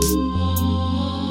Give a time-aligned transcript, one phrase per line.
[0.00, 1.27] 我。